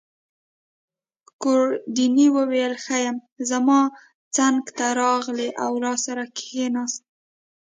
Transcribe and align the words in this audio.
ګوردیني 1.41 2.27
وویل: 2.35 2.73
ښه 2.83 2.97
یم. 3.05 3.17
زما 3.49 3.79
څنګته 4.35 4.85
راغلی 5.01 5.49
او 5.63 5.71
راسره 5.85 6.23
کښېناست. 6.37 7.03